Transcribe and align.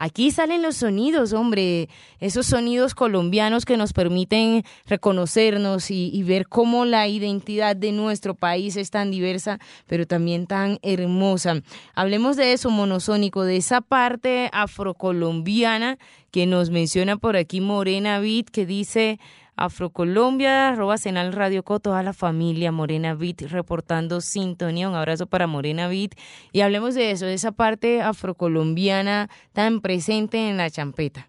aquí 0.00 0.30
salen 0.30 0.62
los 0.62 0.76
sonidos, 0.76 1.34
hombre, 1.34 1.90
esos 2.20 2.46
sonidos 2.46 2.94
colombianos 2.94 3.66
que 3.66 3.76
nos 3.76 3.92
permiten 3.92 4.64
reconocernos 4.86 5.90
y, 5.90 6.22
ver 6.22 6.48
cómo 6.48 6.84
la 6.86 7.06
identidad 7.06 7.76
de 7.76 7.92
nuestro 7.92 8.34
país 8.34 8.76
es 8.76 8.90
tan 8.90 9.10
diversa, 9.10 9.58
pero 9.86 10.06
también 10.06 10.46
tan 10.46 10.78
hermosa. 10.82 11.60
Hablemos 11.94 12.36
de 12.36 12.54
eso, 12.54 12.70
monosónico, 12.70 13.44
de 13.44 13.58
esa 13.58 13.82
parte 13.82 14.48
afrocolombiana 14.52 15.98
que 16.30 16.46
nos 16.46 16.70
menciona 16.70 17.18
por 17.18 17.36
aquí 17.36 17.60
Morena 17.60 18.20
Vid, 18.20 18.46
que 18.46 18.64
dice 18.64 19.20
Afrocolombia, 19.56 20.70
arroba 20.70 20.98
Senal 20.98 21.32
Radio 21.32 21.62
Co, 21.62 21.80
toda 21.80 22.02
la 22.02 22.12
familia 22.12 22.72
Morena 22.72 23.14
Beat 23.14 23.42
reportando 23.42 24.20
sintonía. 24.20 24.88
Un 24.88 24.94
abrazo 24.94 25.26
para 25.26 25.46
Morena 25.46 25.88
Beat. 25.88 26.12
Y 26.52 26.60
hablemos 26.60 26.94
de 26.94 27.10
eso, 27.10 27.26
de 27.26 27.34
esa 27.34 27.52
parte 27.52 28.00
afrocolombiana 28.02 29.28
tan 29.52 29.80
presente 29.80 30.48
en 30.48 30.56
la 30.56 30.70
champeta. 30.70 31.28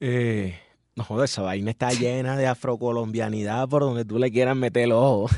Eh, 0.00 0.58
no 0.98 1.04
joder, 1.04 1.24
esa 1.26 1.42
vaina 1.42 1.70
está 1.70 1.90
llena 1.92 2.36
de 2.36 2.46
afrocolombianidad 2.46 3.68
por 3.68 3.82
donde 3.82 4.04
tú 4.04 4.18
le 4.18 4.30
quieras 4.30 4.56
meter 4.56 4.84
el 4.84 4.92
ojo. 4.92 5.28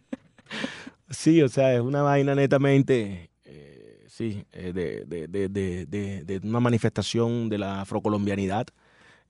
sí, 1.10 1.42
o 1.42 1.48
sea, 1.48 1.74
es 1.74 1.80
una 1.80 2.02
vaina 2.02 2.34
netamente, 2.34 3.30
eh, 3.44 4.06
sí, 4.08 4.44
eh, 4.52 4.72
de, 4.72 5.04
de, 5.06 5.48
de, 5.48 6.24
de, 6.24 6.40
una 6.48 6.60
manifestación 6.60 7.48
de 7.48 7.58
la 7.58 7.82
afrocolombianidad. 7.82 8.66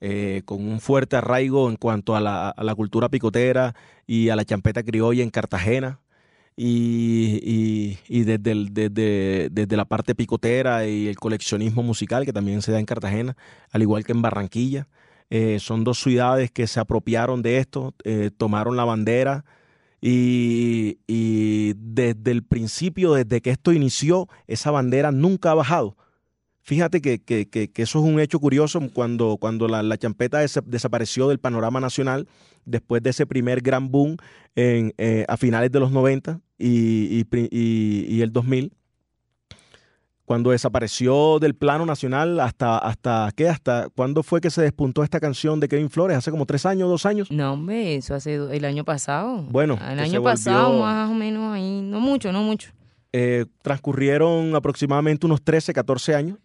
Eh, 0.03 0.41
con 0.45 0.67
un 0.67 0.79
fuerte 0.81 1.15
arraigo 1.15 1.69
en 1.69 1.75
cuanto 1.75 2.15
a 2.15 2.19
la, 2.19 2.75
cultura 2.75 3.09
picotera 3.09 3.75
y 4.07 4.29
a 4.29 4.35
la 4.35 4.43
champeta 4.43 4.81
criolla 4.81 5.21
en 5.23 5.29
Cartagena. 5.29 5.99
Y, 6.57 7.97
y, 8.07 8.23
desde, 8.23 9.77
la 9.77 9.85
parte 9.85 10.15
picotera 10.15 10.87
y 10.87 11.07
el 11.07 11.17
coleccionismo 11.17 11.83
musical 11.83 12.25
que 12.25 12.33
también 12.33 12.61
se 12.61 12.71
da 12.71 12.79
en 12.79 12.85
Cartagena, 12.85 13.37
al 13.71 13.83
igual 13.83 14.03
que 14.03 14.11
en 14.11 14.21
Barranquilla. 14.21 14.87
Eh, 15.29 15.59
son 15.59 15.83
dos 15.83 16.01
ciudades 16.01 16.51
que 16.51 16.67
se 16.67 16.79
apropiaron 16.79 17.41
de 17.41 17.59
esto, 17.59 17.93
eh, 18.03 18.31
tomaron 18.35 18.75
la 18.75 18.83
bandera 18.83 19.45
y 20.01 20.97
desde 21.75 22.31
el 22.31 22.43
principio, 22.43 23.13
desde 23.13 23.41
que 23.41 23.51
esto 23.51 23.71
inició, 23.71 24.27
esa 24.47 24.71
bandera 24.71 25.11
nunca 25.11 25.51
ha 25.51 25.55
bajado. 25.55 25.95
Fíjate 26.63 27.01
que, 27.01 27.19
que, 27.19 27.47
que, 27.47 27.69
eso 27.81 27.99
es 27.99 28.05
un 28.05 28.19
hecho 28.19 28.39
curioso 28.39 28.79
cuando, 28.93 29.37
cuando 29.37 29.67
la, 29.67 29.81
la 29.81 29.97
champeta 29.97 30.39
desapareció 30.39 31.27
del 31.27 31.39
panorama 31.39 31.79
nacional 31.79 32.27
después 32.65 33.01
de 33.01 33.09
ese 33.09 33.25
primer 33.25 33.61
gran 33.61 33.89
boom 33.89 34.17
en, 34.55 34.93
eh, 34.99 35.25
a 35.27 35.37
finales 35.37 35.71
de 35.71 35.79
los 35.79 35.91
90 35.91 36.39
y, 36.59 37.25
y, 37.31 38.15
y, 38.15 38.21
el 38.21 38.31
2000 38.31 38.73
cuando 40.25 40.51
desapareció 40.51 41.39
del 41.39 41.55
plano 41.55 41.85
nacional 41.85 42.39
hasta 42.39 42.77
hasta 42.77 43.31
qué 43.35 43.49
hasta 43.49 43.89
cuándo 43.89 44.21
fue 44.21 44.39
que 44.39 44.51
se 44.51 44.61
despuntó 44.61 45.03
esta 45.03 45.19
canción 45.19 45.59
de 45.59 45.67
Kevin 45.67 45.89
Flores 45.89 46.15
hace 46.15 46.29
como 46.29 46.45
tres 46.45 46.65
años 46.65 46.87
dos 46.87 47.05
años. 47.05 47.31
No 47.31 47.53
hombre 47.53 47.95
eso 47.95 48.13
hace 48.13 48.35
el 48.35 48.63
año 48.65 48.85
pasado. 48.85 49.41
Bueno 49.49 49.79
el 49.89 49.99
año 49.99 50.21
pasado 50.21 50.79
más 50.79 51.09
o 51.09 51.13
menos 51.15 51.53
ahí 51.53 51.81
no 51.81 51.99
mucho 51.99 52.31
no 52.31 52.43
mucho. 52.43 52.69
Eh, 53.11 53.45
transcurrieron 53.61 54.55
aproximadamente 54.55 55.25
unos 55.25 55.41
13 55.41 55.73
14 55.73 56.15
años 56.15 56.37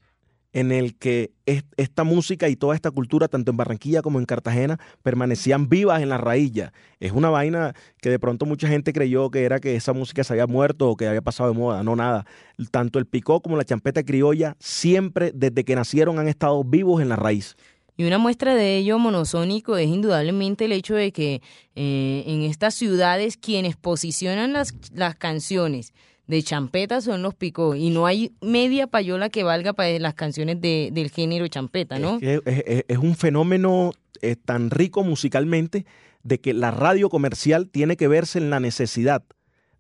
en 0.57 0.73
el 0.73 0.97
que 0.97 1.33
esta 1.77 2.03
música 2.03 2.49
y 2.49 2.57
toda 2.57 2.75
esta 2.75 2.91
cultura, 2.91 3.29
tanto 3.29 3.51
en 3.51 3.59
Barranquilla 3.59 4.01
como 4.01 4.19
en 4.19 4.25
Cartagena, 4.25 4.81
permanecían 5.03 5.69
vivas 5.69 6.01
en 6.01 6.09
la 6.09 6.17
raíz 6.17 6.51
Es 6.99 7.13
una 7.13 7.29
vaina 7.29 7.75
que 8.01 8.09
de 8.09 8.19
pronto 8.19 8.47
mucha 8.47 8.67
gente 8.67 8.95
creyó 8.95 9.31
que 9.31 9.45
era 9.45 9.61
que 9.61 9.77
esa 9.77 9.93
música 9.93 10.25
se 10.25 10.33
había 10.33 10.47
muerto 10.47 10.89
o 10.89 10.97
que 10.97 11.07
había 11.09 11.21
pasado 11.21 11.53
de 11.53 11.59
moda. 11.59 11.83
No, 11.83 11.95
nada. 11.95 12.25
Tanto 12.71 12.99
el 12.99 13.05
picó 13.05 13.43
como 13.43 13.59
la 13.59 13.67
champeta 13.67 14.03
criolla, 14.03 14.57
siempre 14.59 15.31
desde 15.35 15.63
que 15.63 15.77
nacieron 15.77 16.19
han 16.19 16.27
estado 16.27 16.65
vivos 16.65 17.03
en 17.03 17.11
la 17.11 17.17
raíz. 17.17 17.55
Y 17.99 18.07
una 18.07 18.17
muestra 18.17 18.55
de 18.55 18.79
ello 18.79 18.99
monosónico 18.99 19.77
es 19.77 19.89
indudablemente 19.89 20.65
el 20.65 20.73
hecho 20.73 20.95
de 20.95 21.13
que 21.13 21.43
eh, 21.75 22.25
en 22.27 22.45
estas 22.45 22.75
ciudades 22.75 23.37
quienes 23.37 23.77
posicionan 23.77 24.55
las 24.55 25.17
canciones 25.17 25.93
de 26.27 26.43
champeta 26.43 27.01
son 27.01 27.23
los 27.23 27.35
picó 27.35 27.75
y 27.75 27.91
no 27.91 28.07
hay 28.07 28.33
media 28.41 28.87
payola 28.87 29.29
que 29.29 29.45
valga 29.45 29.73
para 29.73 29.99
las 29.99 30.15
canciones 30.15 30.61
de, 30.61 30.91
del 30.93 31.11
género 31.11 31.47
champeta, 31.49 31.99
¿no? 31.99 32.19
Es, 32.21 32.99
un 32.99 33.15
fenómeno 33.15 33.93
eh, 34.23 34.37
tan 34.37 34.71
rico 34.71 35.05
musicalmente 35.05 35.87
de 36.23 36.41
que 36.41 36.53
la 36.53 36.71
radio 36.71 37.09
comercial 37.09 37.69
tiene 37.69 37.97
que 37.97 38.09
verse 38.09 38.39
en 38.39 38.51
la 38.51 38.59
necesidad 38.59 39.23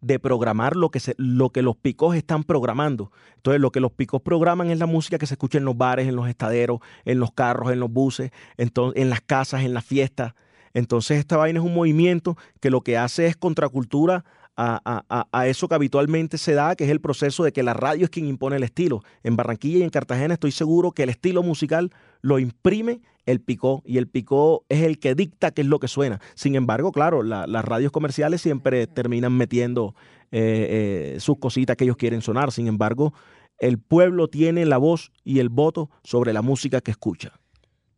de 0.01 0.21
programar 0.21 0.77
lo 0.77 0.91
que, 0.91 1.01
se, 1.01 1.15
lo 1.19 1.51
que 1.51 1.63
los 1.63 1.77
picos 1.77 2.15
están 2.15 2.45
programando. 2.45 3.11
Entonces, 3.37 3.61
lo 3.61 3.73
que 3.73 3.81
los 3.81 3.91
picos 3.91 4.23
programan 4.23 4.71
es 4.71 4.79
la 4.79 4.87
música 4.87 5.19
que 5.19 5.27
se 5.27 5.35
escucha 5.35 5.59
en 5.59 5.65
los 5.65 5.77
bares, 5.77 6.07
en 6.07 6.15
los 6.15 6.29
estaderos, 6.29 6.81
en 7.05 7.19
los 7.19 7.33
carros, 7.33 7.73
en 7.73 7.81
los 7.81 7.91
buses, 7.91 8.31
entonces, 8.57 9.03
en 9.03 9.11
las 9.11 9.21
casas, 9.21 9.65
en 9.65 9.75
las 9.75 9.85
fiestas. 9.85 10.35
Entonces, 10.75 11.19
esta 11.19 11.39
vaina 11.39 11.59
es 11.59 11.65
un 11.65 11.75
movimiento 11.75 12.37
que 12.61 12.71
lo 12.71 12.83
que 12.83 12.99
hace 12.99 13.27
es 13.27 13.37
contracultura 13.37 14.25
a, 14.57 15.47
eso 15.47 15.69
que 15.69 15.75
habitualmente 15.75 16.39
se 16.39 16.55
da, 16.55 16.77
que 16.77 16.85
es 16.85 16.91
el 16.91 17.01
proceso 17.01 17.45
de 17.45 17.53
que 17.53 17.63
la 17.63 17.75
radio 17.75 18.05
es 18.05 18.11
quien 18.11 18.27
impone 18.27 18.57
el 18.57 18.63
estilo. 18.63 19.03
En 19.23 19.37
Barranquilla 19.37 19.79
y 19.79 19.83
en 19.83 19.91
Cartagena 19.91 20.35
estoy 20.35 20.53
seguro 20.53 20.93
que 20.93 21.03
el 21.03 21.11
estilo 21.11 21.43
musical 21.43 21.91
lo 22.23 22.39
imprime 22.39 23.01
el 23.27 23.41
picó 23.41 23.83
y 23.85 23.99
el 23.99 24.07
picó 24.07 24.65
es 24.69 24.83
el 24.83 24.99
que 24.99 25.15
dicta 25.15 25.51
qué 25.51 25.63
es 25.63 25.67
lo 25.67 25.81
que 25.81 25.89
suena. 25.89 26.21
Sin 26.35 26.55
embargo, 26.55 26.93
claro, 26.93 27.23
las 27.23 27.65
radios 27.65 27.93
comerciales 27.93 28.41
siempre 28.41 28.87
terminan 28.87 29.33
metiendo 29.37 29.95
eh, 30.31 31.15
eh, 31.17 31.21
sus 31.21 31.39
cositas 31.39 31.77
que 31.77 31.85
ellos 31.85 31.97
quieren 31.97 32.23
sonar. 32.23 32.53
Sin 32.53 32.69
embargo, 32.69 33.13
el 33.59 33.79
pueblo 33.79 34.29
tiene 34.29 34.65
la 34.65 34.79
voz 34.79 35.13
y 35.25 35.41
el 35.41 35.49
voto 35.49 35.91
sobre 36.05 36.33
la 36.33 36.43
música 36.43 36.81
que 36.81 36.93
escucha. 36.93 37.33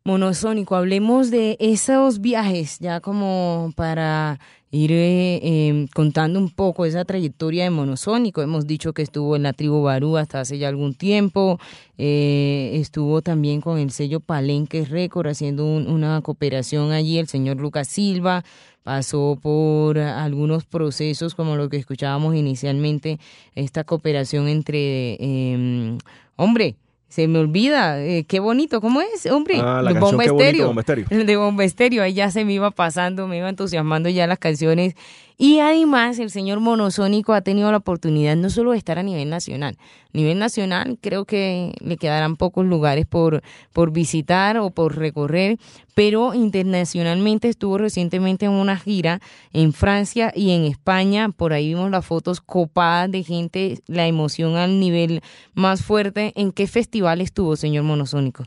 Monosónico, 0.05 0.75
hablemos 0.75 1.29
de 1.29 1.57
esos 1.59 2.19
viajes 2.21 2.79
ya 2.79 2.99
como 2.99 3.71
para 3.75 4.39
ir 4.71 4.91
eh, 4.91 5.39
em, 5.67 5.87
contando 5.87 6.39
un 6.39 6.49
poco 6.49 6.85
esa 6.85 7.05
trayectoria 7.05 7.63
de 7.63 7.69
Monosónico. 7.69 8.41
Hemos 8.41 8.67
dicho 8.67 8.93
que 8.93 9.01
estuvo 9.01 9.35
en 9.35 9.43
la 9.43 9.53
tribu 9.53 9.81
Barú 9.83 10.17
hasta 10.17 10.41
hace 10.41 10.57
ya 10.57 10.67
algún 10.67 10.93
tiempo, 10.93 11.59
eh, 11.97 12.71
estuvo 12.75 13.21
también 13.21 13.61
con 13.61 13.79
el 13.79 13.91
sello 13.91 14.19
Palenque 14.19 14.85
Record 14.85 15.27
haciendo 15.27 15.65
una 15.65 16.21
cooperación 16.21 16.91
allí, 16.91 17.17
el 17.17 17.27
señor 17.27 17.57
Lucas 17.57 17.87
Silva 17.87 18.43
pasó 18.83 19.37
por 19.41 19.99
algunos 19.99 20.65
procesos 20.65 21.35
como 21.35 21.55
lo 21.55 21.69
que 21.69 21.77
escuchábamos 21.77 22.35
inicialmente, 22.35 23.19
esta 23.55 23.83
cooperación 23.83 24.47
entre, 24.47 25.17
eh, 25.19 25.97
hombre, 26.37 26.75
se 27.09 27.27
me 27.27 27.39
olvida, 27.39 27.99
eh, 28.01 28.23
qué 28.27 28.39
bonito, 28.39 28.81
¿cómo 28.81 29.01
es, 29.01 29.25
hombre? 29.25 29.59
Ah, 29.59 29.81
la 29.81 29.99
Bomba 29.99 30.23
Estéreo. 30.23 30.73
El 31.09 31.25
de 31.25 31.35
Bomba 31.35 31.63
Estéreo, 31.63 32.03
ahí 32.03 32.13
ya 32.13 32.29
se 32.29 32.45
me 32.45 32.53
iba 32.53 32.69
pasando, 32.69 33.27
me 33.27 33.39
iba 33.39 33.49
entusiasmando 33.49 34.09
ya 34.09 34.27
las 34.27 34.37
canciones 34.37 34.95
y 35.41 35.59
además 35.59 36.19
el 36.19 36.29
señor 36.29 36.59
Monosónico 36.59 37.33
ha 37.33 37.39
tenido 37.41 37.71
la 37.71 37.77
oportunidad 37.77 38.35
no 38.35 38.49
solo 38.49 38.73
de 38.73 38.77
estar 38.77 38.99
a 38.99 39.03
nivel 39.03 39.29
nacional, 39.29 39.77
a 39.79 40.17
nivel 40.17 40.37
nacional 40.37 40.99
creo 40.99 41.23
que 41.23 41.73
le 41.79 41.95
quedarán 41.95 42.35
pocos 42.35 42.65
lugares 42.65 43.05
por, 43.05 43.41
por 43.71 43.91
visitar 43.91 44.57
o 44.57 44.69
por 44.69 44.97
recorrer, 44.97 45.57
pero 45.95 46.33
internacionalmente 46.33 47.47
estuvo 47.47 47.77
recientemente 47.77 48.47
en 48.47 48.51
una 48.51 48.77
gira 48.77 49.21
en 49.53 49.71
Francia 49.71 50.33
y 50.35 50.51
en 50.51 50.65
España, 50.65 51.29
por 51.29 51.53
ahí 51.53 51.69
vimos 51.69 51.89
las 51.89 52.05
fotos 52.05 52.41
copadas 52.41 53.09
de 53.09 53.23
gente, 53.23 53.79
la 53.87 54.07
emoción 54.07 54.57
al 54.57 54.77
nivel 54.79 55.21
más 55.53 55.83
fuerte. 55.83 56.33
¿En 56.35 56.51
qué 56.51 56.67
festival 56.67 57.21
estuvo, 57.21 57.55
señor 57.55 57.85
Monosónico? 57.85 58.43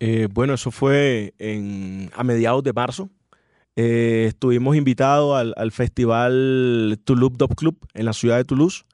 Eh, 0.00 0.28
bueno, 0.32 0.54
eso 0.54 0.70
fue 0.70 1.32
en, 1.38 2.10
a 2.14 2.24
mediados 2.24 2.64
de 2.64 2.72
marzo, 2.72 3.08
eh, 3.76 4.26
estuvimos 4.28 4.76
invitados 4.76 5.54
al, 5.56 5.72
festival 5.72 7.00
Toulouse 7.04 7.34
Dop 7.36 7.54
Club 7.56 7.76
en 7.94 8.04
la 8.04 8.12
ciudad 8.12 8.36
de 8.36 8.44
Toulouse. 8.44 8.84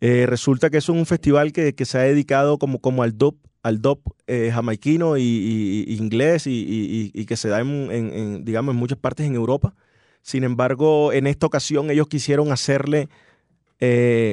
Eh, 0.00 0.26
resulta 0.26 0.70
que 0.70 0.78
es 0.78 0.88
un 0.88 1.06
festival 1.06 1.52
que, 1.52 1.74
se 1.84 1.98
ha 1.98 2.02
dedicado 2.02 2.58
como, 2.58 2.80
como 2.80 3.02
al 3.02 3.16
dop, 3.16 3.36
al 3.62 3.80
dop 3.80 4.00
eh, 4.26 4.50
jamaiquino 4.52 5.16
y, 5.16 5.84
inglés 5.88 6.44
y, 6.46 7.24
que 7.26 7.36
se 7.36 7.48
da 7.48 7.60
en, 7.60 8.44
digamos, 8.44 8.74
en 8.74 8.78
muchas 8.78 8.98
partes 8.98 9.26
en 9.26 9.34
Europa. 9.34 9.74
Sin 10.22 10.44
embargo, 10.44 11.12
en 11.12 11.26
esta 11.26 11.46
ocasión 11.46 11.90
ellos 11.90 12.08
quisieron 12.08 12.50
hacerle 12.52 13.08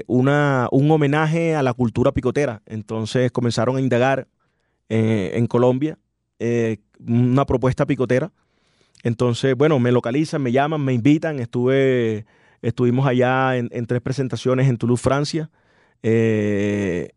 una, 0.07 0.67
un 0.71 0.89
homenaje 0.91 1.55
a 1.55 1.61
la 1.63 1.73
cultura 1.73 2.13
picotera. 2.13 2.63
Entonces 2.65 3.31
comenzaron 3.31 3.77
a 3.77 3.81
indagar 3.81 4.27
en 4.89 5.45
Colombia 5.47 5.99
una 6.99 7.45
propuesta 7.45 7.85
picotera 7.85 8.31
entonces, 9.07 9.55
bueno, 9.55 9.79
me 9.79 9.93
localizan, 9.93 10.41
me 10.41 10.51
llaman, 10.51 10.83
me 10.83 10.91
invitan. 10.91 11.39
Estuve, 11.39 12.25
estuvimos 12.61 13.07
allá 13.07 13.55
en, 13.55 13.85
tres 13.85 14.01
presentaciones 14.01 14.67
en 14.67 14.77
Toulouse, 14.77 15.01
Francia, 15.01 15.49
eh, 16.03 17.11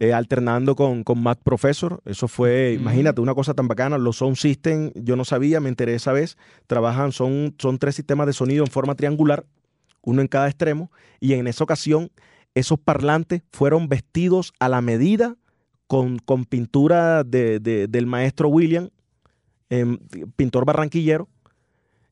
eh, 0.00 0.12
alternando 0.12 0.76
con, 0.76 1.04
con 1.04 1.22
Matt 1.22 1.40
Professor. 1.42 2.02
Eso 2.04 2.28
fue, 2.28 2.74
imagínate, 2.74 3.22
una 3.22 3.34
cosa 3.34 3.54
tan 3.54 3.68
bacana. 3.68 3.96
Los 3.96 4.18
Sound 4.18 4.36
System, 4.36 4.92
yo 4.96 5.16
no 5.16 5.24
sabía, 5.24 5.60
me 5.60 5.70
enteré 5.70 5.94
esa 5.94 6.12
vez. 6.12 6.36
Trabajan, 6.66 7.12
son, 7.12 7.54
son 7.58 7.78
tres 7.78 7.94
sistemas 7.94 8.26
de 8.26 8.34
sonido 8.34 8.62
en 8.62 8.70
forma 8.70 8.94
triangular, 8.94 9.46
uno 10.02 10.20
en 10.20 10.28
cada 10.28 10.48
extremo. 10.48 10.92
Y 11.20 11.32
en 11.32 11.46
esa 11.46 11.64
ocasión, 11.64 12.10
esos 12.54 12.78
parlantes 12.78 13.40
fueron 13.50 13.88
vestidos 13.88 14.52
a 14.60 14.68
la 14.68 14.82
medida 14.82 15.36
con, 15.86 16.18
con 16.18 16.44
pintura 16.44 17.24
de, 17.24 17.60
del 17.60 18.06
maestro 18.06 18.50
William, 18.50 18.90
em, 19.70 19.98
pintor 20.36 20.64
barranquillero. 20.64 21.28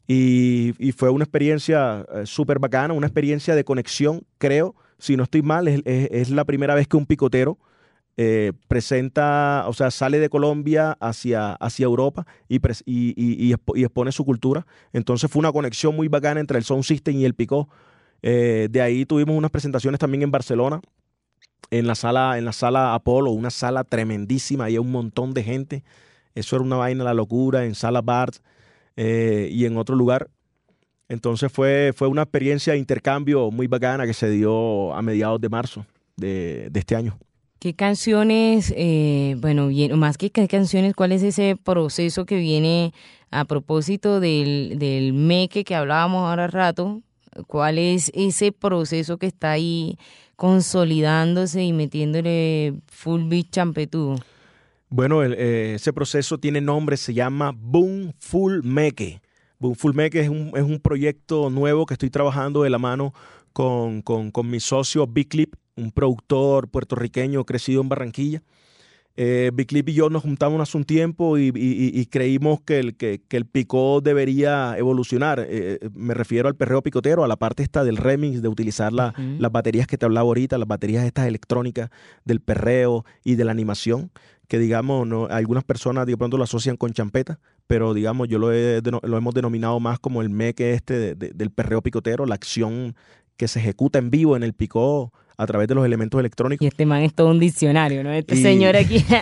Y, 0.09 0.73
fue 0.97 1.11
una 1.11 1.25
experiencia 1.25 2.07
eh, 2.15 2.27
súper 2.27 2.61
bacana, 2.61 2.95
una 2.95 3.09
experiencia 3.09 3.57
de 3.57 3.65
conexión, 3.65 4.23
creo, 4.39 4.77
si 4.99 5.17
no 5.17 5.25
estoy 5.25 5.43
mal, 5.43 5.67
es, 5.67 6.31
la 6.31 6.45
primera 6.45 6.75
vez 6.75 6.87
que 6.87 6.97
un 6.97 7.07
picotero 7.07 7.59
eh, 8.17 8.53
presenta, 8.69 9.65
o 9.67 9.73
sea, 9.73 9.91
sale 9.91 10.19
de 10.21 10.31
Colombia 10.31 10.97
hacia, 11.01 11.53
hacia 11.55 11.85
Europa 11.85 12.27
y, 12.49 12.61
y, 12.87 13.53
expone 13.83 14.13
su 14.13 14.25
cultura. 14.25 14.65
Entonces 14.93 15.31
fue 15.31 15.41
una 15.41 15.53
conexión 15.53 15.95
muy 15.95 16.09
bacana 16.09 16.41
entre 16.41 16.57
el 16.57 16.65
Sound 16.65 16.85
System 16.85 17.17
y 17.17 17.25
el 17.25 17.35
Picó. 17.35 17.69
Eh, 18.23 18.69
de 18.71 18.81
ahí 18.81 19.05
tuvimos 19.05 19.37
unas 19.37 19.51
presentaciones 19.51 20.01
también 20.01 20.23
en 20.23 20.31
Barcelona, 20.31 20.81
en 21.71 21.87
la 21.87 21.95
sala, 21.95 22.39
en 22.39 22.45
la 22.45 22.53
sala 22.53 22.95
Apolo, 22.95 23.31
una 23.31 23.51
sala 23.51 23.85
tremendísima, 23.85 24.65
había 24.65 24.81
un 24.81 24.93
montón 24.93 25.35
de 25.35 25.43
gente. 25.43 25.85
Eso 26.37 26.57
era 26.57 26.65
una 26.65 26.77
vaina 26.77 27.03
la 27.03 27.15
locura, 27.15 27.65
en 27.65 27.75
sala 27.75 28.03
Bart 28.03 28.37
eh, 28.95 29.49
y 29.51 29.65
en 29.65 29.79
otro 29.79 29.97
lugar. 29.97 30.29
Entonces 31.09 31.51
fue, 31.51 31.95
fue 31.97 32.09
una 32.09 32.23
experiencia 32.23 32.75
de 32.75 32.79
intercambio 32.79 33.51
muy 33.51 33.67
bacana 33.67 34.07
que 34.07 34.13
se 34.13 34.29
dio 34.29 34.95
a 34.95 35.01
mediados 35.01 35.41
de 35.41 35.49
marzo 35.49 35.87
de, 36.17 36.71
este 36.75 36.95
año. 36.95 37.19
¿Qué 37.59 37.75
canciones, 37.75 38.73
eh, 38.77 39.37
bueno, 39.39 39.71
más 39.97 40.19
que 40.19 40.31
qué 40.31 40.47
canciones, 40.47 40.95
cuál 40.95 41.13
es 41.13 41.23
ese 41.23 41.57
proceso 41.57 42.27
que 42.27 42.37
viene 42.37 42.93
a 43.31 43.47
propósito 43.47 44.21
del, 44.21 44.77
del 44.79 45.15
meque 45.15 45.65
que 45.65 45.75
hablábamos 45.75 46.29
ahora 46.29 46.49
rato? 46.49 47.01
¿Cuál 47.47 47.79
es 47.79 48.13
ese 48.15 48.53
proceso 48.53 49.17
que 49.17 49.27
está 49.27 49.53
ahí 49.53 49.99
consolidándose 50.37 51.63
y 51.63 51.73
metiéndole 51.73 52.75
full 52.89 53.23
beat 53.25 53.51
champetudo? 53.51 54.17
Bueno, 54.89 55.25
eh, 55.25 55.75
ese 55.75 55.93
proceso 55.93 56.39
tiene 56.39 56.61
nombre, 56.61 56.97
se 56.97 57.13
llama 57.13 57.53
Boom 57.57 58.13
Full 58.21 58.61
Meque. 58.63 59.21
Boom 59.59 59.75
Full 59.75 59.95
Meque 59.95 60.21
es 60.21 60.29
un, 60.29 60.53
es 60.55 60.63
un 60.63 60.79
proyecto 60.81 61.51
nuevo 61.51 61.87
que 61.87 61.95
estoy 61.95 62.11
trabajando 62.11 62.63
de 62.63 62.71
la 62.71 62.79
mano 62.79 63.13
con, 63.53 64.03
con 64.03 64.51
mi 64.51 64.61
socio 64.61 65.07
Big 65.07 65.29
Clip, 65.29 65.55
un 65.77 65.91
productor 65.91 66.69
puertorriqueño 66.69 67.45
crecido 67.45 67.83
en 67.83 67.89
Barranquilla. 67.89 68.43
Eh, 69.19 69.51
Big 69.55 69.69
Clip 69.69 69.89
y 69.89 69.95
yo 69.95 70.11
nos 70.11 70.23
juntamos 70.23 70.61
hace 70.61 70.77
un 70.77 70.85
tiempo 70.85 71.39
y, 71.39 72.07
creímos 72.11 72.61
que 72.61 72.79
el, 72.79 72.97
que, 72.97 73.23
el 73.31 73.47
picó 73.47 74.01
debería 74.03 74.77
evolucionar. 74.77 75.41
Eh, 75.41 75.79
eh, 75.81 75.89
me 75.95 76.13
refiero 76.13 76.49
al 76.49 76.55
perreo 76.55 76.83
picotero, 76.83 77.25
a 77.25 77.29
la 77.29 77.37
parte 77.37 77.63
esta 77.63 77.83
del 77.83 77.97
remix, 77.97 78.43
de 78.43 78.49
utilizar 78.49 78.93
las 78.93 79.15
baterías 79.51 79.87
que 79.87 79.97
te 79.97 80.05
hablaba 80.05 80.27
ahorita, 80.27 80.59
las 80.59 80.69
baterías 80.69 81.05
estas 81.05 81.27
electrónicas 81.27 81.91
del 82.25 82.41
perreo 82.41 83.05
y 83.25 83.37
de 83.37 83.45
la 83.45 83.53
animación, 83.53 84.11
que 84.49 84.59
digamos, 84.59 85.07
no, 85.07 85.27
algunas 85.27 85.65
personas 85.65 86.07
de 86.07 86.17
pronto 86.17 86.37
lo 86.37 86.45
asocian 86.45 86.77
con 86.77 86.93
champeta, 86.93 87.41
pero 87.67 87.95
digamos, 87.95 88.29
yo 88.29 88.39
lo, 88.39 88.49
lo 88.51 89.17
hemos 89.17 89.35
denominado 89.35 89.81
más 89.81 89.99
como 89.99 90.21
el 90.21 90.29
meque 90.29 90.75
este 90.75 91.15
del 91.15 91.51
perreo 91.51 91.83
picotero, 91.83 92.27
la 92.27 92.35
acción 92.35 92.95
que 93.37 93.49
se 93.49 93.61
ejecuta 93.61 93.99
en 93.99 94.11
vivo 94.11 94.37
en 94.37 94.43
el 94.43 94.53
picó 94.53 95.13
a 95.37 95.47
través 95.47 95.69
de 95.69 95.75
los 95.75 95.85
elementos 95.85 96.19
electrónicos. 96.19 96.65
Y 96.65 96.69
este 96.69 96.87
man 96.87 97.03
es 97.03 97.15
todo 97.15 97.31
un 97.31 97.39
diccionario, 97.39 98.03
¿no? 98.03 98.13
Este 98.13 98.37
señor 98.37 98.77
aquí 98.77 99.05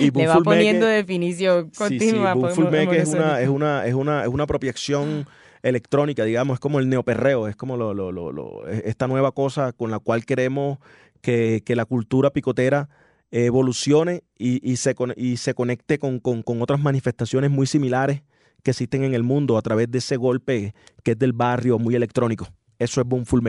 le 0.14 0.26
va 0.26 0.40
poniendo 0.40 0.86
definición 0.86 1.70
continua. 1.76 2.34
Sí, 2.34 2.40
sí. 2.54 2.62
es 2.62 3.08
una, 3.08 3.40
es, 3.40 3.48
una, 3.48 3.86
es, 3.86 3.94
una, 3.94 4.22
es 4.22 4.28
una 4.28 4.44
apropiación 4.44 5.26
electrónica, 5.62 6.24
digamos, 6.24 6.54
es 6.54 6.60
como 6.60 6.78
el 6.78 6.88
neoperreo, 6.88 7.48
es 7.48 7.56
como 7.56 7.76
lo, 7.76 7.94
lo, 7.94 8.12
lo, 8.12 8.68
esta 8.68 9.08
nueva 9.08 9.32
cosa 9.32 9.72
con 9.72 9.90
la 9.90 9.98
cual 9.98 10.24
queremos 10.24 10.78
que, 11.20 11.62
que 11.64 11.74
la 11.74 11.84
cultura 11.84 12.30
picotera 12.30 12.88
evolucione 13.30 14.22
y, 14.38 14.70
y, 14.70 14.76
se, 14.76 14.94
y 15.16 15.36
se 15.36 15.54
conecte 15.54 15.98
con, 15.98 16.20
con, 16.20 16.42
con, 16.42 16.62
otras 16.62 16.80
manifestaciones 16.80 17.50
muy 17.50 17.66
similares 17.66 18.22
que 18.62 18.70
existen 18.70 19.04
en 19.04 19.14
el 19.14 19.22
mundo 19.22 19.58
a 19.58 19.62
través 19.62 19.90
de 19.90 19.98
ese 19.98 20.16
golpe 20.16 20.74
que 21.02 21.12
es 21.12 21.18
del 21.18 21.32
barrio 21.32 21.78
muy 21.78 21.94
electrónico. 21.94 22.48
Eso 22.78 23.00
es 23.00 23.06
Full 23.26 23.42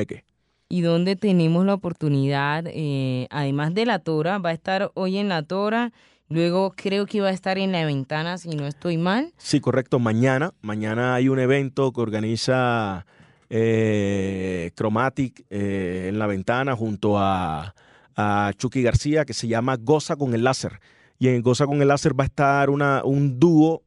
y 0.69 0.81
donde 0.81 1.15
tenemos 1.15 1.65
la 1.65 1.73
oportunidad, 1.73 2.65
eh, 2.67 3.27
además 3.31 3.73
de 3.73 3.87
la 3.87 3.99
Tora, 3.99 4.37
va 4.37 4.51
a 4.51 4.53
estar 4.53 4.91
hoy 4.93 5.17
en 5.17 5.27
la 5.27 5.41
Tora, 5.41 5.91
luego 6.29 6.73
creo 6.77 7.07
que 7.07 7.21
va 7.21 7.29
a 7.29 7.31
estar 7.31 7.57
en 7.57 7.71
la 7.71 7.83
ventana, 7.85 8.37
si 8.37 8.49
no 8.49 8.67
estoy 8.67 8.97
mal. 8.97 9.33
Sí, 9.37 9.59
correcto, 9.59 9.97
mañana, 9.97 10.53
mañana 10.61 11.15
hay 11.15 11.27
un 11.27 11.39
evento 11.39 11.91
que 11.91 12.01
organiza 12.01 13.07
eh, 13.49 14.69
Chromatic 14.75 15.43
eh, 15.49 16.05
en 16.09 16.19
la 16.19 16.27
ventana 16.27 16.75
junto 16.75 17.17
a, 17.17 17.73
a 18.15 18.51
Chucky 18.55 18.83
García 18.83 19.25
que 19.25 19.33
se 19.33 19.47
llama 19.47 19.75
Goza 19.75 20.17
con 20.17 20.35
el 20.35 20.43
láser. 20.43 20.79
Y 21.17 21.29
en 21.29 21.41
Goza 21.41 21.65
con 21.65 21.81
el 21.81 21.87
láser 21.87 22.17
va 22.17 22.25
a 22.25 22.27
estar 22.27 22.69
una, 22.69 23.03
un 23.03 23.39
dúo 23.39 23.81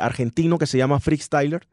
argentino 0.00 0.56
que 0.56 0.66
se 0.66 0.78
llama 0.78 0.98
Freestyler 0.98 1.68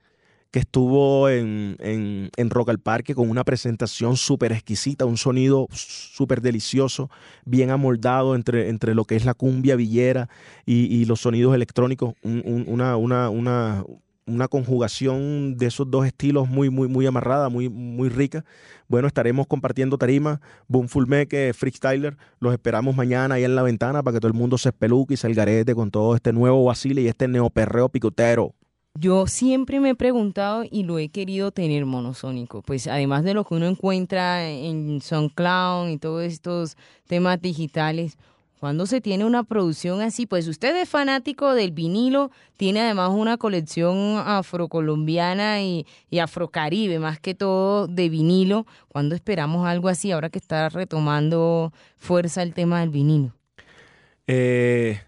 que 0.51 0.59
estuvo 0.59 1.29
en, 1.29 1.77
en, 1.79 2.49
Rock 2.49 2.69
al 2.69 2.79
Parque 2.79 3.15
con 3.15 3.29
una 3.29 3.45
presentación 3.45 4.17
súper 4.17 4.51
exquisita, 4.51 5.05
un 5.05 5.17
sonido 5.17 5.67
súper 5.71 6.41
delicioso, 6.41 7.09
bien 7.45 7.69
amoldado 7.69 8.35
entre, 8.35 8.69
entre 8.69 8.93
lo 8.93 9.05
que 9.05 9.15
es 9.15 9.23
la 9.23 9.33
cumbia 9.33 9.77
villera 9.77 10.29
y, 10.65 11.05
los 11.05 11.21
sonidos 11.21 11.55
electrónicos, 11.55 12.13
una, 12.23 12.97
una, 12.97 13.29
una, 13.29 13.83
una 14.25 14.47
conjugación 14.49 15.57
de 15.57 15.67
esos 15.67 15.89
dos 15.89 16.05
estilos 16.05 16.49
muy, 16.49 16.69
muy, 16.69 16.89
muy 16.89 17.05
amarrada, 17.05 17.49
muy, 17.49 17.69
muy 17.69 18.09
rica. 18.09 18.43
Bueno, 18.89 19.07
estaremos 19.07 19.47
compartiendo 19.47 19.97
tarima, 19.97 20.41
Boom 20.67 20.89
Full 20.89 21.07
Make, 21.07 21.53
Freestyler. 21.53 22.17
Los 22.39 22.51
esperamos 22.51 22.95
mañana 22.95 23.35
ahí 23.35 23.45
en 23.45 23.55
la 23.55 23.63
ventana 23.63 24.03
para 24.03 24.15
que 24.15 24.19
todo 24.19 24.31
el 24.31 24.37
mundo 24.37 24.57
se 24.57 24.69
espeluque 24.69 25.13
y 25.13 25.17
se 25.17 25.33
garete 25.33 25.73
con 25.73 25.91
todo 25.91 26.15
este 26.15 26.33
nuevo 26.33 26.65
vacile 26.65 27.01
y 27.01 27.07
este 27.07 27.29
neoperreo 27.29 27.87
picotero. 27.87 28.53
Yo 28.93 29.25
siempre 29.25 29.79
me 29.79 29.91
he 29.91 29.95
preguntado 29.95 30.63
y 30.69 30.83
lo 30.83 30.99
he 30.99 31.09
querido 31.09 31.51
tener 31.51 31.85
monosónico, 31.85 32.61
pues 32.61 32.87
además 32.87 33.23
de 33.23 33.33
lo 33.33 33.45
que 33.45 33.55
uno 33.55 33.67
encuentra 33.67 34.49
en 34.49 35.01
SoundCloud 35.01 35.89
y 35.89 35.97
todos 35.97 36.23
estos 36.23 36.75
temas 37.07 37.41
digitales, 37.41 38.17
cuando 38.61 38.85
se 38.85 39.01
tiene 39.01 39.25
una 39.25 39.43
producción 39.43 40.01
así, 40.01 40.27
pues 40.27 40.47
usted 40.47 40.75
es 40.75 40.87
fanático 40.87 41.55
del 41.55 41.71
vinilo, 41.71 42.29
tiene 42.57 42.81
además 42.81 43.09
una 43.09 43.37
colección 43.37 44.21
afrocolombiana 44.23 45.63
y, 45.63 45.87
y 46.11 46.19
afrocaribe, 46.19 46.99
más 46.99 47.19
que 47.19 47.33
todo 47.33 47.87
de 47.87 48.07
vinilo. 48.07 48.67
¿Cuándo 48.87 49.15
esperamos 49.15 49.65
algo 49.65 49.87
así 49.87 50.11
ahora 50.11 50.29
que 50.29 50.37
está 50.37 50.69
retomando 50.69 51.73
fuerza 51.97 52.43
el 52.43 52.53
tema 52.53 52.81
del 52.81 52.89
vinilo? 52.89 53.33
Eh, 54.27 55.01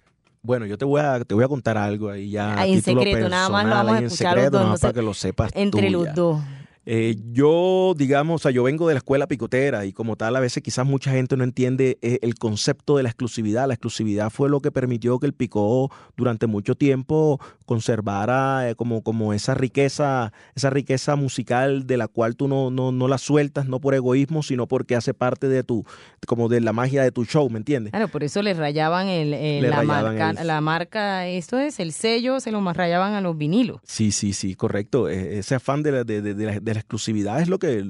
bueno, 0.43 0.65
yo 0.65 0.77
te 0.77 0.83
voy 0.83 0.99
a, 0.99 1.23
te 1.23 1.33
voy 1.33 1.43
a 1.43 1.47
contar 1.47 1.77
algo 1.77 2.09
ahí 2.09 2.29
ya. 2.29 2.65
en 2.65 2.81
secreto, 2.81 3.29
nada 3.29 3.49
más 3.49 3.65
lo 3.65 3.71
vamos 3.71 3.93
a 3.93 3.99
escuchar 3.99 4.37
los 4.37 4.51
dos. 4.51 4.79
para 4.81 4.93
que 4.93 5.01
lo 5.01 5.13
sepas 5.13 5.51
Entre 5.55 5.89
los 5.89 6.13
dos. 6.13 6.41
Eh, 6.85 7.15
yo, 7.31 7.93
digamos, 7.97 8.41
o 8.41 8.43
sea, 8.43 8.51
yo 8.51 8.63
vengo 8.63 8.87
de 8.87 8.93
la 8.93 8.97
escuela 8.97 9.27
picotera 9.27 9.85
y 9.85 9.93
como 9.93 10.17
tal, 10.17 10.35
a 10.35 10.39
veces 10.41 10.61
quizás 10.61 10.85
mucha 10.85 11.11
gente 11.11 11.37
no 11.37 11.43
entiende 11.43 11.97
eh, 12.01 12.19
el 12.21 12.35
concepto 12.35 12.97
de 12.97 13.03
la 13.03 13.09
exclusividad. 13.09 13.67
La 13.67 13.73
exclusividad 13.75 14.29
fue 14.29 14.49
lo 14.49 14.59
que 14.59 14.71
permitió 14.71 15.19
que 15.19 15.25
el 15.25 15.33
picó 15.33 15.91
durante 16.17 16.47
mucho 16.47 16.75
tiempo 16.75 17.39
conservara 17.65 18.69
eh, 18.69 18.75
como, 18.75 19.01
como 19.01 19.33
esa 19.33 19.53
riqueza, 19.53 20.33
esa 20.55 20.69
riqueza 20.69 21.15
musical 21.15 21.87
de 21.87 21.97
la 21.97 22.07
cual 22.07 22.35
tú 22.35 22.47
no, 22.47 22.69
no, 22.69 22.91
no 22.91 23.07
la 23.07 23.17
sueltas, 23.17 23.67
no 23.67 23.79
por 23.79 23.93
egoísmo, 23.93 24.43
sino 24.43 24.67
porque 24.67 24.95
hace 24.95 25.13
parte 25.13 25.47
de 25.47 25.63
tu, 25.63 25.85
como 26.27 26.49
de 26.49 26.59
la 26.61 26.73
magia 26.73 27.03
de 27.03 27.11
tu 27.11 27.25
show, 27.25 27.49
¿me 27.49 27.59
entiendes? 27.59 27.91
Claro, 27.91 28.09
por 28.09 28.23
eso 28.23 28.41
le 28.41 28.53
rayaban 28.53 29.07
el, 29.07 29.61
la, 29.69 29.83
marca, 29.83 30.33
la 30.33 30.61
marca, 30.61 31.27
esto 31.27 31.57
es 31.59 31.79
el 31.79 31.93
sello, 31.93 32.39
se 32.39 32.51
lo 32.51 32.59
más 32.61 32.75
rayaban 32.75 33.13
a 33.13 33.21
los 33.21 33.37
vinilos. 33.37 33.79
Sí, 33.83 34.11
sí, 34.11 34.33
sí, 34.33 34.55
correcto. 34.55 35.07
E, 35.07 35.39
ese 35.39 35.55
afán 35.55 35.81
de 35.83 35.91
la, 35.91 36.03
de, 36.03 36.21
de, 36.21 36.33
de 36.33 36.72
la 36.72 36.72
exclusividad 36.79 37.41
es 37.41 37.49
lo 37.49 37.59
que, 37.59 37.83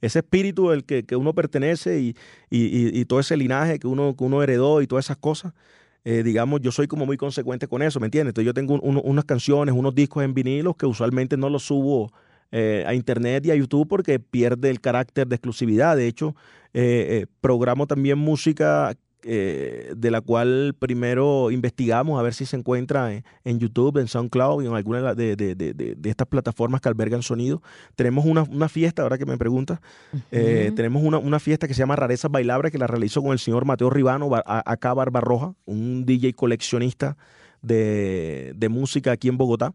ese 0.00 0.18
espíritu 0.20 0.70
al 0.70 0.84
que, 0.84 1.04
uno 1.16 1.34
pertenece 1.34 2.00
y, 2.00 2.16
y, 2.50 3.04
todo 3.04 3.20
ese 3.20 3.36
linaje 3.36 3.78
que 3.78 3.86
uno, 3.86 4.14
que 4.16 4.24
uno 4.24 4.42
heredó 4.42 4.82
y 4.82 4.86
todas 4.86 5.06
esas 5.06 5.16
cosas. 5.16 5.52
Eh, 6.04 6.22
digamos, 6.22 6.60
yo 6.62 6.72
soy 6.72 6.86
como 6.86 7.04
muy 7.04 7.18
consecuente 7.18 7.68
con 7.68 7.82
eso, 7.82 8.00
¿me 8.00 8.06
entiendes? 8.06 8.30
Entonces 8.30 8.46
yo 8.46 8.54
tengo 8.54 8.80
unas 8.80 9.24
canciones, 9.24 9.74
unos 9.74 9.94
discos 9.94 10.24
en 10.24 10.32
vinilos 10.32 10.76
que 10.76 10.86
usualmente 10.86 11.36
no 11.36 11.50
los 11.50 11.64
subo 11.64 12.10
eh, 12.52 12.84
a 12.86 12.94
internet 12.94 13.44
y 13.46 13.50
a 13.50 13.54
YouTube 13.54 13.86
porque 13.86 14.18
pierde 14.18 14.70
el 14.70 14.80
carácter 14.80 15.26
de 15.28 15.36
exclusividad. 15.36 15.96
De 15.96 16.06
hecho, 16.06 16.34
eh, 16.72 17.26
programo 17.40 17.86
también 17.86 18.18
música 18.18 18.94
eh, 19.22 19.92
de 19.96 20.10
la 20.10 20.22
cual 20.22 20.74
primero 20.78 21.50
investigamos 21.50 22.18
a 22.18 22.22
ver 22.22 22.32
si 22.32 22.46
se 22.46 22.56
encuentra 22.56 23.12
en, 23.44 23.58
YouTube, 23.58 23.98
en 23.98 24.08
SoundCloud 24.08 24.62
y 24.62 24.66
en 24.66 24.74
alguna 24.74 25.14
de, 25.14 25.36
de, 25.36 25.96
estas 26.04 26.26
plataformas 26.26 26.80
que 26.80 26.88
albergan 26.88 27.22
sonido. 27.22 27.62
Tenemos 27.96 28.24
una, 28.24 28.68
fiesta, 28.68 29.02
ahora 29.02 29.18
que 29.18 29.26
me 29.26 29.36
preguntas, 29.36 29.80
eh, 30.30 30.72
tenemos 30.74 31.02
una, 31.02 31.38
fiesta 31.38 31.68
que 31.68 31.74
se 31.74 31.80
llama 31.80 31.96
Rarezas 31.96 32.30
Bailables 32.30 32.72
que 32.72 32.78
la 32.78 32.86
realizó 32.86 33.22
con 33.22 33.32
el 33.32 33.38
señor 33.38 33.66
Mateo 33.66 33.90
Ribano, 33.90 34.30
acá 34.34 34.94
Barbarroja, 34.94 35.54
un 35.66 36.06
DJ 36.06 36.32
coleccionista 36.32 37.16
de, 37.60 38.68
música 38.70 39.12
aquí 39.12 39.28
en 39.28 39.36
Bogotá, 39.36 39.74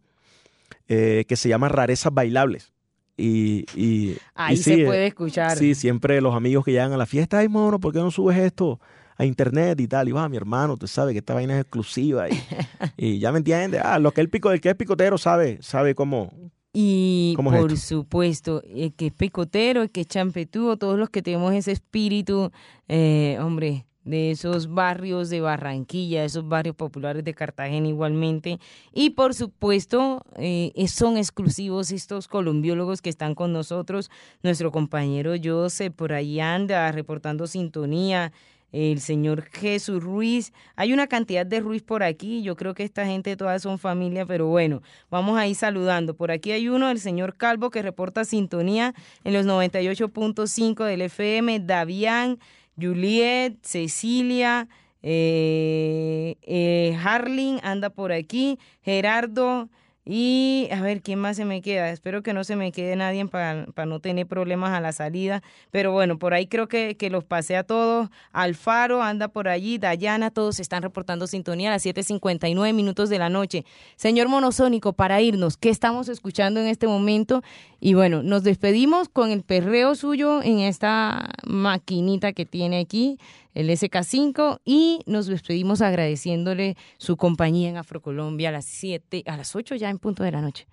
eh, 0.87 1.25
que 1.27 1.35
se 1.35 1.49
llama 1.49 1.69
Rarezas 1.69 2.13
Bailables. 2.13 2.71
Y, 3.17 3.65
y, 3.75 4.17
Ahí 4.33 4.57
se 4.57 4.85
puede 4.85 5.07
escuchar. 5.07 5.55
Sí, 5.57 5.75
siempre 5.75 6.19
los 6.19 6.35
amigos 6.35 6.65
que 6.65 6.71
llegan 6.71 6.93
a 6.93 6.97
la 6.97 7.05
fiesta, 7.05 7.37
ay 7.37 7.47
mono, 7.47 7.79
¿por 7.79 7.93
qué 7.93 7.99
no 7.99 8.11
subes 8.11 8.37
esto 8.37 8.79
a 9.15 9.25
internet 9.25 9.79
y 9.79 9.87
tal. 9.87 10.09
Y 10.09 10.11
va, 10.11 10.27
mi 10.29 10.37
hermano, 10.37 10.73
usted 10.73 10.87
sabe 10.87 11.13
que 11.13 11.19
esta 11.19 11.33
vaina 11.33 11.55
es 11.55 11.61
exclusiva. 11.61 12.29
Y, 12.29 12.33
y 12.97 13.19
ya 13.19 13.31
me 13.31 13.39
entiende. 13.39 13.79
Ah, 13.79 13.99
lo 13.99 14.11
que 14.11 14.21
el 14.21 14.29
pico, 14.29 14.51
el 14.51 14.61
que 14.61 14.69
es 14.69 14.75
picotero 14.75 15.17
sabe, 15.17 15.59
sabe 15.61 15.95
cómo. 15.95 16.31
Y 16.77 17.35
por 17.37 17.77
supuesto, 17.77 18.61
el 18.63 18.93
que 18.93 19.07
es 19.07 19.13
picotero, 19.13 19.83
el 19.83 19.91
que 19.91 20.01
es 20.01 20.07
champetudo, 20.07 20.75
todos 20.75 20.99
los 20.99 21.09
que 21.09 21.21
tenemos 21.21 21.53
ese 21.53 21.71
espíritu, 21.71 22.51
eh, 22.89 23.37
hombre, 23.39 23.85
de 24.05 24.31
esos 24.31 24.67
barrios 24.67 25.29
de 25.29 25.41
Barranquilla, 25.41 26.23
esos 26.23 26.47
barrios 26.47 26.75
populares 26.75 27.23
de 27.23 27.33
Cartagena 27.33 27.87
igualmente. 27.87 28.59
Y 28.93 29.11
por 29.11 29.33
supuesto, 29.33 30.21
eh, 30.37 30.71
son 30.87 31.17
exclusivos 31.17 31.91
estos 31.91 32.27
colombiólogos 32.27 33.01
que 33.01 33.09
están 33.09 33.35
con 33.35 33.51
nosotros. 33.51 34.11
Nuestro 34.43 34.71
compañero 34.71 35.33
José 35.43 35.91
por 35.91 36.11
ahí 36.11 36.39
anda 36.39 36.91
reportando 36.91 37.47
sintonía. 37.47 38.31
El 38.75 38.99
señor 38.99 39.43
Jesús 39.51 40.03
Ruiz. 40.03 40.51
Hay 40.75 40.91
una 40.91 41.07
cantidad 41.07 41.45
de 41.45 41.61
Ruiz 41.61 41.81
por 41.81 42.03
aquí. 42.03 42.43
Yo 42.43 42.55
creo 42.55 42.73
que 42.73 42.83
esta 42.83 43.05
gente 43.05 43.37
todas 43.37 43.61
son 43.61 43.79
familia, 43.79 44.25
pero 44.25 44.47
bueno, 44.47 44.81
vamos 45.09 45.37
a 45.39 45.47
ir 45.47 45.55
saludando. 45.55 46.15
Por 46.15 46.31
aquí 46.31 46.51
hay 46.51 46.67
uno, 46.67 46.89
el 46.89 46.99
señor 46.99 47.37
Calvo, 47.37 47.69
que 47.69 47.81
reporta 47.81 48.25
sintonía 48.25 48.93
en 49.23 49.33
los 49.33 49.45
98.5 49.45 50.83
del 50.83 51.01
FM. 51.01 51.61
Davián. 51.61 52.39
Juliet, 52.79 53.57
Cecilia, 53.61 54.67
eh, 55.01 56.35
eh, 56.41 56.97
Harling 57.01 57.59
anda 57.63 57.89
por 57.89 58.11
aquí, 58.11 58.59
Gerardo, 58.81 59.69
y 60.07 60.67
a 60.71 60.81
ver, 60.81 61.01
¿quién 61.01 61.17
más 61.17 61.35
se 61.35 61.45
me 61.45 61.63
queda? 61.63 61.89
Espero 61.89 62.21
que 62.21 62.31
no 62.31 62.43
se 62.43 62.55
me 62.55 62.71
quede 62.71 62.95
nadie 62.95 63.25
para, 63.25 63.65
no 63.87 63.99
tener 63.99 64.27
problemas 64.27 64.71
a 64.71 64.79
la 64.79 64.91
salida. 64.91 65.41
Pero 65.71 65.91
bueno, 65.91 66.19
por 66.19 66.35
ahí 66.35 66.45
creo 66.45 66.67
que, 66.67 66.95
que, 66.95 67.09
los 67.09 67.23
pasé 67.23 67.57
a 67.57 67.63
todos. 67.63 68.09
Alfaro 68.31 69.01
anda 69.01 69.29
por 69.29 69.47
allí, 69.47 69.79
Dayana, 69.79 70.29
todos 70.29 70.59
están 70.59 70.83
reportando 70.83 71.25
sintonía 71.25 71.69
a 71.69 71.73
las 71.73 71.85
7.59 71.85 72.71
minutos 72.73 73.09
de 73.09 73.17
la 73.17 73.29
noche. 73.29 73.65
Señor 73.95 74.27
Monosónico, 74.27 74.93
para 74.93 75.21
irnos, 75.21 75.57
¿qué 75.57 75.69
estamos 75.69 76.07
escuchando 76.07 76.59
en 76.59 76.67
este 76.67 76.85
momento? 76.85 77.41
Y 77.79 77.95
bueno, 77.95 78.21
nos 78.21 78.43
despedimos 78.43 79.09
con 79.09 79.31
el 79.31 79.41
perreo 79.41 79.95
suyo 79.95 80.43
en 80.43 80.59
esta 80.59 81.31
maquinita 81.45 82.31
que 82.33 82.45
tiene 82.45 82.79
aquí 82.79 83.17
el 83.55 83.69
SK5 83.69 84.59
y 84.63 84.99
nos 85.07 85.25
despedimos 85.25 85.81
agradeciéndole 85.81 86.77
su 86.97 87.17
compañía 87.17 87.69
en 87.69 87.77
Afrocolombia 87.77 88.49
a 88.49 88.51
las 88.51 88.65
7, 88.65 89.23
a 89.25 89.37
las 89.37 89.55
8 89.55 89.75
ya 89.75 89.89
en 89.89 89.97
punto 89.97 90.23
de 90.23 90.31
la 90.31 90.41
noche. 90.41 90.67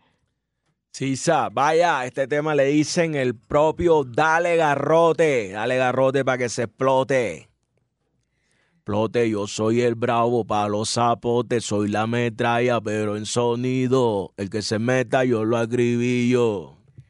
Sí, 0.90 1.16
sa, 1.16 1.48
vaya, 1.48 2.04
este 2.04 2.26
tema 2.26 2.54
le 2.54 2.66
dicen 2.66 3.14
el 3.14 3.34
propio 3.34 4.04
dale 4.04 4.56
garrote, 4.56 5.52
dale 5.52 5.78
garrote 5.78 6.22
para 6.22 6.36
que 6.36 6.50
se 6.50 6.64
explote. 6.64 7.48
Explote, 8.74 9.30
yo 9.30 9.46
soy 9.46 9.80
el 9.80 9.94
bravo 9.94 10.44
para 10.44 10.68
los 10.68 10.90
zapotes, 10.90 11.64
soy 11.64 11.88
la 11.88 12.06
metralla, 12.06 12.80
pero 12.80 13.16
en 13.16 13.26
sonido, 13.26 14.34
el 14.36 14.50
que 14.50 14.60
se 14.60 14.80
meta 14.80 15.24
yo 15.24 15.44
lo 15.44 15.56
agribillo. 15.56 16.81